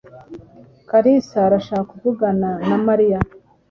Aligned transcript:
Kalisa 0.89 1.37
arashaka 1.47 1.83
kuvugana 1.91 2.49
na 2.69 2.77
Mariya. 2.85 3.19